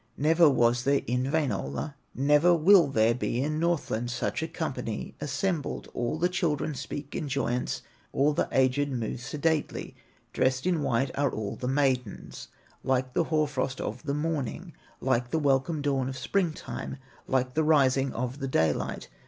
[0.17, 5.89] Never was there in Wainola, Never will there be in Northland, Such a company assembled;
[5.93, 9.95] All the children speak in joyance, All the aged move sedately;
[10.33, 12.47] Dressed in white are all the maidens,
[12.83, 16.97] Like the hoar frost of the morning, Like the welcome dawn of spring time,
[17.27, 19.07] Like the rising of the daylight.